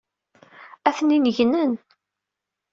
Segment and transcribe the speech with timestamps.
[0.89, 1.73] Atnin gnen.